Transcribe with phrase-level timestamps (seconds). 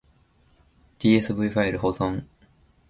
[0.99, 2.25] tsv ファイル保存